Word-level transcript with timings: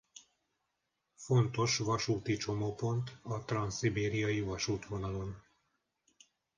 Fontos 1.15 1.77
vasúti 1.79 2.37
csomópont 2.37 3.17
a 3.21 3.45
transzszibériai 3.45 4.41
vasútvonalon. 4.41 5.43